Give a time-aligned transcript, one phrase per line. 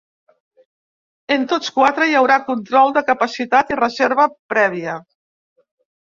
[1.33, 4.97] En tots quatre hi haurà control de capacitat i reserva prèvia.